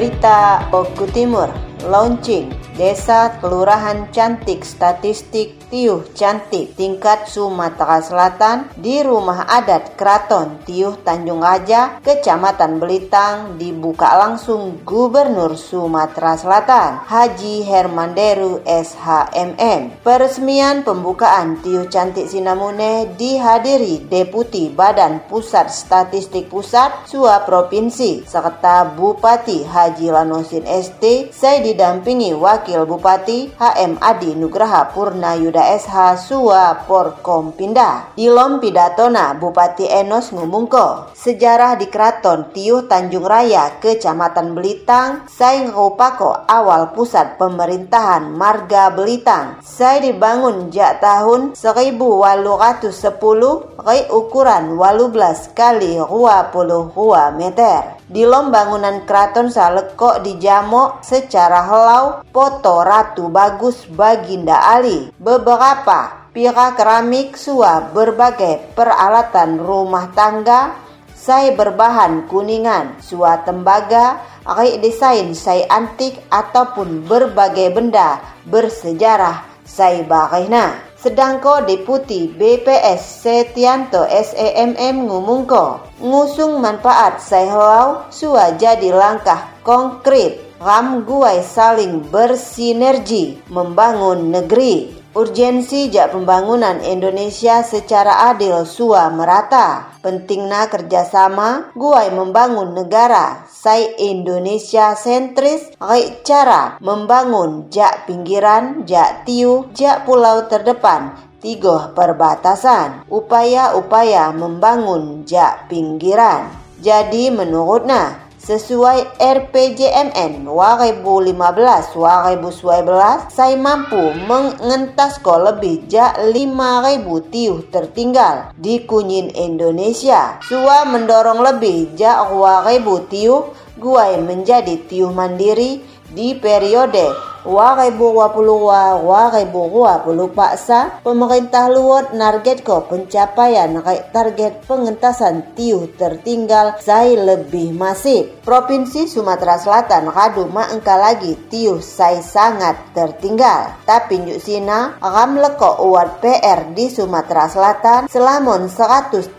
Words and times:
Berita 0.00 0.64
Oku 0.72 1.04
Timur 1.12 1.52
Launching 1.84 2.48
Desa 2.80 3.36
Kelurahan 3.44 4.08
Cantik 4.08 4.64
Statistik 4.64 5.68
Tiuh 5.68 6.00
Cantik 6.16 6.74
tingkat 6.80 7.28
Sumatera 7.28 8.00
Selatan 8.00 8.72
di 8.72 9.04
Rumah 9.04 9.44
Adat 9.44 10.00
Keraton 10.00 10.64
Tiuh 10.64 10.96
Tanjung 11.04 11.44
Raja, 11.44 12.00
Kecamatan 12.00 12.80
Belitang 12.80 13.60
dibuka 13.60 14.16
langsung 14.16 14.80
Gubernur 14.80 15.60
Sumatera 15.60 16.40
Selatan 16.40 17.04
Haji 17.04 17.68
Hermanderu 17.68 18.64
SHMM. 18.64 20.00
Peresmian 20.00 20.80
pembukaan 20.80 21.60
Tiuh 21.60 21.84
Cantik 21.92 22.32
Sinamune 22.32 23.12
dihadiri 23.12 24.08
Deputi 24.08 24.72
Badan 24.72 25.28
Pusat 25.28 25.68
Statistik 25.68 26.48
Pusat 26.48 27.04
Sua 27.04 27.44
Provinsi 27.44 28.24
serta 28.24 28.88
Bupati 28.88 29.68
Haji 29.68 30.08
Lanosin 30.08 30.64
ST 30.64 31.28
saya 31.30 31.60
didampingi 31.60 32.32
Wakil 32.32 32.69
Bupati 32.78 33.50
HM 33.58 33.98
Adi 33.98 34.38
Nugraha 34.38 34.86
Purna 34.94 35.34
Yuda 35.34 35.74
SH 35.74 36.30
Sua 36.30 36.78
Porkompinda. 36.86 38.14
Di 38.14 38.30
Lom 38.30 38.62
Pidatona 38.62 39.34
Bupati 39.34 39.90
Enos 39.90 40.30
ngumungko 40.30 41.10
sejarah 41.10 41.74
di 41.74 41.90
Keraton 41.90 42.54
Tiuh 42.54 42.86
Tanjung 42.86 43.26
Raya 43.26 43.82
Kecamatan 43.82 44.54
Belitang 44.54 45.26
saya 45.26 45.66
ngupako 45.66 46.46
awal 46.46 46.94
pusat 46.94 47.34
pemerintahan 47.34 48.30
Marga 48.30 48.94
Belitang. 48.94 49.58
Saya 49.64 50.04
dibangun 50.04 50.70
jak 50.70 51.02
tahun 51.02 51.58
1810 51.58 53.80
kai 53.80 54.04
ukuran 54.12 54.76
18 54.76 55.56
kali 55.56 55.96
22 55.96 56.92
meter. 57.34 58.00
Di 58.10 58.26
lom 58.26 58.50
bangunan 58.50 59.06
keraton 59.06 59.54
saleko 59.54 60.18
dijamok 60.18 61.06
secara 61.06 61.62
helau 61.62 62.26
foto 62.60 62.84
Ratu 62.84 63.32
Bagus 63.32 63.88
Baginda 63.88 64.60
Ali. 64.76 65.08
Beberapa 65.16 66.28
pira 66.28 66.76
keramik 66.76 67.32
sua 67.40 67.88
berbagai 67.88 68.76
peralatan 68.76 69.56
rumah 69.56 70.12
tangga 70.12 70.76
saya 71.16 71.56
berbahan 71.56 72.28
kuningan, 72.28 73.00
sua 73.00 73.40
tembaga, 73.48 74.20
rai 74.44 74.76
desain 74.76 75.32
saya 75.32 75.64
antik 75.72 76.20
ataupun 76.28 77.08
berbagai 77.08 77.72
benda 77.72 78.20
bersejarah 78.44 79.64
saya 79.64 80.04
bagaina. 80.04 80.84
Sedangko 81.00 81.64
Deputi 81.64 82.28
BPS 82.28 83.24
Setianto 83.24 84.04
SEMM 84.04 85.08
ngumungko 85.08 85.96
ngusung 86.04 86.60
manfaat 86.60 87.24
saihelau 87.24 88.04
sua 88.12 88.52
jadi 88.60 88.92
langkah 88.92 89.48
konkret 89.64 90.49
ram 90.60 91.08
guai 91.08 91.40
saling 91.40 92.04
bersinergi 92.12 93.40
membangun 93.48 94.28
negeri. 94.28 95.00
Urgensi 95.10 95.90
jak 95.90 96.14
pembangunan 96.14 96.78
Indonesia 96.86 97.66
secara 97.66 98.30
adil 98.30 98.62
sua 98.62 99.10
merata. 99.10 99.98
Pentingna 100.04 100.70
kerjasama 100.70 101.74
guai 101.74 102.14
membangun 102.14 102.76
negara 102.76 103.42
sai 103.50 103.90
Indonesia 103.98 104.94
sentris 104.94 105.74
kai 105.82 106.22
cara 106.22 106.78
membangun 106.78 107.66
jak 107.74 108.06
pinggiran 108.06 108.86
jak 108.86 109.26
tiu 109.26 109.66
jak 109.74 110.06
pulau 110.06 110.46
terdepan. 110.46 111.16
Tiga 111.40 111.90
perbatasan. 111.96 113.08
Upaya-upaya 113.08 114.30
membangun 114.30 115.24
jak 115.24 115.72
pinggiran. 115.72 116.52
Jadi 116.78 117.32
menurutnya 117.34 118.29
sesuai 118.50 119.22
RPJMN 119.22 120.42
2015-2019 120.42 123.30
saya 123.30 123.54
mampu 123.54 124.10
mengentas 124.26 125.22
ko 125.22 125.38
lebih 125.38 125.86
jak 125.86 126.18
5000 126.18 127.30
tiuh 127.30 127.62
tertinggal 127.70 128.50
di 128.58 128.82
kunyin 128.82 129.30
Indonesia. 129.38 130.42
Sua 130.42 130.82
mendorong 130.82 131.46
lebih 131.46 131.94
jak 131.94 132.34
2000 132.34 133.06
tiuh 133.06 133.54
guai 133.78 134.18
menjadi 134.18 134.82
tiuh 134.82 135.14
mandiri 135.14 135.86
di 136.10 136.34
periode 136.34 137.29
2020-2020 137.44 140.36
paksa 140.36 141.00
pemerintah 141.00 141.72
luar 141.72 142.12
narget 142.12 142.60
ko 142.60 142.84
pencapaian 142.84 143.72
target 144.12 144.60
pengentasan 144.68 145.56
tiuh 145.56 145.88
tertinggal 145.96 146.76
saya 146.82 147.16
lebih 147.16 147.72
masif. 147.72 148.28
Provinsi 148.44 149.08
Sumatera 149.08 149.56
Selatan 149.56 150.12
kadu 150.12 150.44
engka 150.50 150.98
lagi 151.00 151.38
tiuh 151.48 151.80
saya 151.80 152.20
sangat 152.20 152.92
tertinggal. 152.92 153.80
Tapi 153.88 154.20
nyuk 154.20 154.42
sina 154.42 155.00
ram 155.00 155.40
leko 155.40 155.88
uat 155.88 156.20
PR 156.20 156.76
di 156.76 156.92
Sumatera 156.92 157.48
Selatan 157.48 158.04
selamun 158.10 158.68
130 158.68 159.32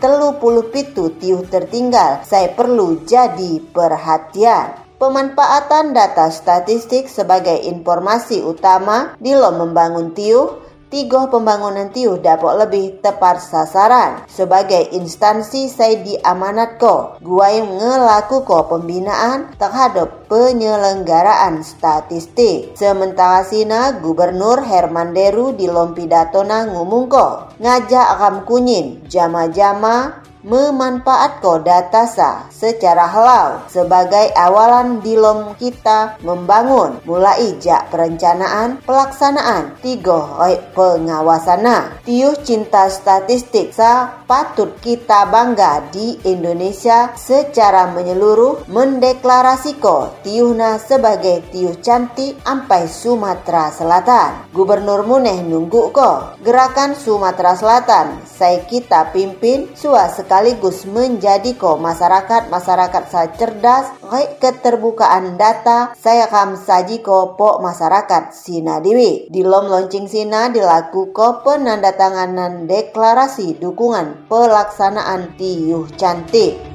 pitu 0.72 1.14
tiuh 1.16 1.42
tertinggal 1.46 2.26
saya 2.26 2.50
perlu 2.50 3.06
jadi 3.06 3.62
perhatian. 3.70 4.81
Pemanfaatan 5.02 5.90
data 5.90 6.30
statistik 6.30 7.10
sebagai 7.10 7.58
informasi 7.66 8.38
utama 8.38 9.18
di 9.18 9.34
lo 9.34 9.50
membangun 9.50 10.14
tiuh 10.14 10.62
tiga 10.94 11.26
pembangunan 11.26 11.90
tiuh 11.90 12.22
dapat 12.22 12.62
lebih 12.62 13.02
tepat 13.02 13.42
sasaran. 13.42 14.22
Sebagai 14.30 14.94
instansi 14.94 15.66
saya 15.66 15.98
diamanat 16.06 16.78
ko, 16.78 17.18
gua 17.18 17.50
yang 17.50 17.82
ngelaku 17.82 18.46
ko 18.46 18.70
pembinaan 18.70 19.50
terhadap 19.58 20.30
penyelenggaraan 20.30 21.66
statistik. 21.66 22.78
Sementara 22.78 23.42
sina 23.42 23.98
Gubernur 23.98 24.62
Herman 24.62 25.18
Deru 25.18 25.50
di 25.50 25.66
Lompidatona 25.66 26.70
ngumung 26.70 27.10
ko, 27.10 27.50
ngajak 27.58 28.22
ram 28.22 28.46
kunyin, 28.46 29.02
jama-jama 29.10 30.22
memanfaatkan 30.42 31.62
data 31.62 32.02
sa 32.06 32.30
secara 32.50 33.06
halau 33.06 33.62
sebagai 33.70 34.30
awalan 34.34 34.98
dilom 35.02 35.54
kita 35.58 36.18
membangun 36.22 36.98
mulai 37.06 37.54
jak 37.62 37.86
perencanaan 37.90 38.78
pelaksanaan 38.82 39.78
tiga 39.82 40.38
pengawasana 40.74 42.02
tiuh 42.02 42.34
cinta 42.42 42.90
statistik 42.90 43.70
sa 43.74 44.21
patut 44.32 44.80
kita 44.80 45.28
bangga 45.28 45.92
di 45.92 46.16
Indonesia 46.24 47.12
secara 47.12 47.92
menyeluruh 47.92 48.64
mendeklarasiko 48.64 50.24
tiuhna 50.24 50.80
sebagai 50.80 51.44
tiuh 51.52 51.76
cantik 51.84 52.40
ampai 52.48 52.88
Sumatera 52.88 53.68
Selatan 53.68 54.48
Gubernur 54.56 55.04
Muneh 55.04 55.44
nunggu 55.44 55.92
ko 55.92 56.40
gerakan 56.40 56.96
Sumatera 56.96 57.52
Selatan 57.52 58.24
saya 58.24 58.64
kita 58.64 59.12
pimpin 59.12 59.68
sua 59.76 60.08
sekali 60.08 60.52
sekaligus 60.52 60.88
menjadi 60.88 61.54
ko 61.54 61.78
masyarakat-masyarakat 61.78 63.02
sa 63.06 63.30
cerdas, 63.36 63.94
keterbukaan 64.42 65.38
data, 65.38 65.94
saya 65.94 66.26
kam 66.26 66.58
saji 66.58 66.98
ko 66.98 67.38
po 67.38 67.62
masyarakat 67.62 68.34
Sina 68.34 68.82
Dewi. 68.82 69.30
Di 69.30 69.46
lom 69.46 69.70
launching 69.70 70.10
Sina 70.10 70.50
dilakukan 70.50 71.46
penandatanganan 71.46 72.66
deklarasi 72.66 73.60
dukungan 73.62 74.21
pelaksanaan 74.28 75.34
tiuh 75.38 75.86
cantik. 76.00 76.71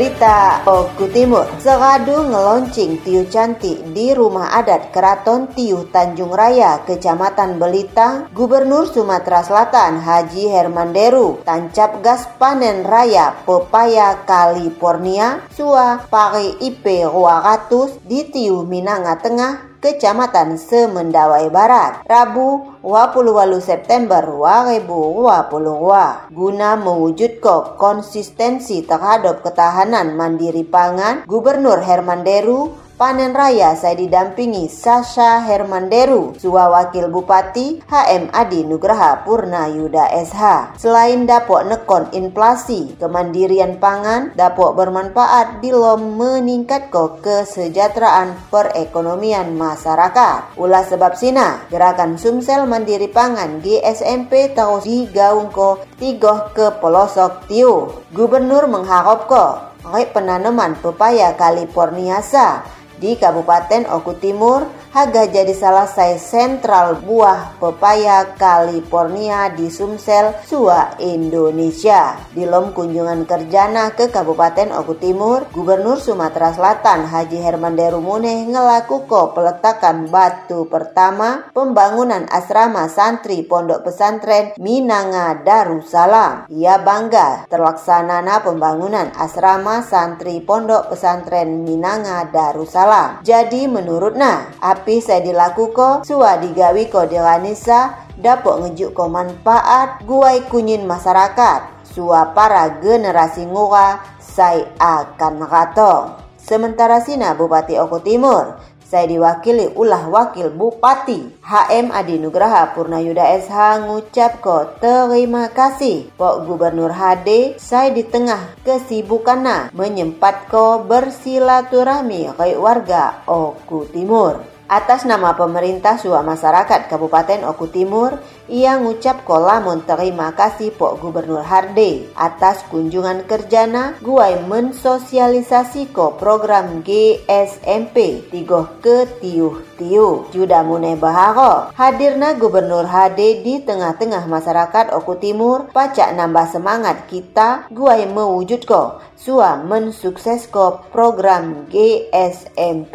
Berita 0.00 0.64
Oku 0.64 1.12
Timur. 1.12 1.44
Segadu 1.60 2.24
ngeloncing 2.24 3.04
Tiu 3.04 3.28
Cantik 3.28 3.92
di 3.92 4.16
rumah 4.16 4.48
adat 4.56 4.96
Keraton 4.96 5.52
Tiu 5.52 5.92
Tanjung 5.92 6.32
Raya, 6.32 6.80
Kecamatan 6.88 7.60
Belitang, 7.60 8.32
Gubernur 8.32 8.88
Sumatera 8.88 9.44
Selatan 9.44 10.00
Haji 10.00 10.48
Herman 10.48 10.96
Deru, 10.96 11.44
tancap 11.44 12.00
gas 12.00 12.24
panen 12.40 12.80
raya 12.80 13.44
pepaya 13.44 14.24
California, 14.24 15.44
sua 15.52 16.00
pari 16.08 16.56
IP 16.64 17.04
200 17.04 18.00
di 18.00 18.24
Tiu 18.24 18.64
Minanga 18.64 19.20
Tengah, 19.20 19.69
Kecamatan 19.80 20.60
Semendawai 20.60 21.48
Barat, 21.48 22.04
Rabu 22.04 22.76
28 22.84 23.64
September 23.64 24.20
2022 24.20 26.36
guna 26.36 26.76
mewujudkan 26.76 27.80
konsistensi 27.80 28.84
terhadap 28.84 29.40
ketahanan 29.40 30.12
mandiri 30.12 30.68
pangan, 30.68 31.24
Gubernur 31.24 31.80
Herman 31.80 32.28
Deru 32.28 32.76
panen 33.00 33.32
raya 33.32 33.72
saya 33.80 33.96
didampingi 33.96 34.68
Sasha 34.68 35.40
Hermanderu, 35.40 36.36
Sua 36.36 36.68
Wakil 36.68 37.08
Bupati 37.08 37.80
HM 37.88 38.28
Adi 38.28 38.68
Nugraha 38.68 39.24
Purna 39.24 39.72
Yuda 39.72 40.12
SH. 40.20 40.76
Selain 40.76 41.24
dapok 41.24 41.64
nekon 41.64 42.12
inflasi, 42.12 43.00
kemandirian 43.00 43.80
pangan 43.80 44.36
dapok 44.36 44.76
bermanfaat 44.76 45.64
di 45.64 45.72
lom 45.72 46.20
meningkat 46.20 46.92
ke 46.92 47.24
kesejahteraan 47.24 48.36
perekonomian 48.52 49.56
masyarakat. 49.56 50.60
Ulah 50.60 50.84
sebab 50.84 51.16
sina, 51.16 51.64
gerakan 51.72 52.20
Sumsel 52.20 52.68
Mandiri 52.68 53.08
Pangan 53.08 53.64
GSMP 53.64 54.52
terus 54.52 54.84
digaung 54.84 55.48
ko 55.48 55.80
tigoh 55.96 56.52
ke 56.52 56.76
pelosok 56.76 57.48
tiu. 57.48 57.96
Gubernur 58.12 58.68
mengharap 58.68 59.24
ko 59.24 59.70
penanaman 59.88 60.76
pepaya 60.76 61.32
California 61.40 62.20
sa 62.20 62.60
di 63.00 63.16
Kabupaten 63.16 63.88
Oku 63.88 64.12
Timur 64.20 64.68
Haga 64.90 65.30
jadi 65.30 65.54
salah 65.54 65.86
satu 65.86 66.18
sentral 66.18 66.98
buah 67.06 67.62
pepaya 67.62 68.34
California 68.34 69.46
di 69.54 69.70
Sumsel, 69.70 70.34
Sua, 70.42 70.98
Indonesia. 70.98 72.18
Di 72.34 72.42
lom 72.42 72.74
kunjungan 72.74 73.22
kerjana 73.22 73.94
ke 73.94 74.10
Kabupaten 74.10 74.74
Oku 74.74 74.98
Timur, 74.98 75.46
Gubernur 75.54 76.02
Sumatera 76.02 76.50
Selatan 76.50 77.06
Haji 77.06 77.38
Herman 77.38 77.78
Derumune 77.78 78.50
ngelaku 78.50 79.06
ko 79.06 79.30
peletakan 79.30 80.10
batu 80.10 80.66
pertama 80.66 81.46
pembangunan 81.54 82.26
asrama 82.26 82.90
santri 82.90 83.46
Pondok 83.46 83.86
Pesantren 83.86 84.58
Minanga 84.58 85.38
Darussalam. 85.38 86.50
Ia 86.50 86.82
bangga 86.82 87.46
terlaksanana 87.46 88.42
pembangunan 88.42 89.14
asrama 89.14 89.86
santri 89.86 90.42
Pondok 90.42 90.90
Pesantren 90.90 91.62
Minanga 91.62 92.26
Darussalam. 92.26 93.22
Jadi 93.22 93.70
menurutnya, 93.70 94.50
tapi 94.80 94.96
saya 95.04 95.20
dilakukan 95.20 96.08
sua 96.08 96.40
digawi 96.40 96.88
ko 96.88 97.04
dilanisa 97.04 98.00
dapat 98.16 98.64
ngejuk 98.64 98.96
ko 98.96 99.12
manfaat 99.12 100.00
guai 100.08 100.48
kunyin 100.48 100.88
masyarakat 100.88 101.84
sua 101.84 102.32
para 102.32 102.80
generasi 102.80 103.44
ngura 103.44 104.00
saya 104.16 104.72
akan 104.80 105.44
katong. 105.44 106.16
Sementara 106.40 107.04
sina 107.04 107.36
Bupati 107.36 107.76
Oko 107.76 108.00
Timur, 108.00 108.56
saya 108.88 109.04
diwakili 109.04 109.76
ulah 109.76 110.08
wakil 110.08 110.48
Bupati 110.48 111.44
HM 111.44 111.92
Adi 111.92 112.16
Nugraha 112.16 112.72
Purnayuda 112.72 113.22
SH 113.36 113.84
ngucap 113.84 114.40
ko 114.40 114.80
terima 114.80 115.52
kasih 115.52 116.08
Pok 116.16 116.48
Gubernur 116.48 116.90
HD 116.90 117.60
saya 117.60 117.92
di 117.92 118.02
tengah 118.02 118.58
kesibukanna 118.64 119.76
menyempat 119.76 120.48
ko 120.48 120.82
bersilaturahmi 120.88 122.32
ke 122.32 122.56
warga 122.56 123.22
Oku 123.28 123.84
Timur. 123.92 124.59
Atas 124.70 125.02
nama 125.02 125.34
pemerintah 125.34 125.98
Sua 125.98 126.22
Masyarakat 126.22 126.86
Kabupaten 126.86 127.42
Oku 127.42 127.74
Timur, 127.74 128.22
ia 128.46 128.78
ngucap 128.78 129.26
kolamun 129.26 129.82
terima 129.82 130.30
kasih 130.30 130.70
Pok 130.70 131.02
Gubernur 131.02 131.42
Harde 131.42 132.06
atas 132.14 132.62
kunjungan 132.70 133.26
kerjana 133.26 133.98
guai 133.98 134.38
mensosialisasi 134.46 135.90
ko 135.90 136.14
program 136.14 136.86
GSMP 136.86 138.30
tigoh 138.30 138.78
ke 138.78 139.10
tiuh-tiuh. 139.18 140.30
Juda 140.30 140.62
mune 140.62 140.94
baharo, 140.94 141.74
hadirna 141.74 142.38
Gubernur 142.38 142.86
Hade 142.86 143.42
di 143.42 143.66
tengah-tengah 143.66 144.30
masyarakat 144.30 144.94
Oku 144.94 145.18
Timur 145.18 145.66
pacak 145.74 146.14
nambah 146.14 146.46
semangat 146.46 147.10
kita 147.10 147.66
guai 147.74 148.06
mewujud 148.06 148.62
ko 148.70 149.02
Sua 149.18 149.58
mensukses 149.58 150.46
ko 150.46 150.86
program 150.94 151.66
GSMP. 151.66 152.94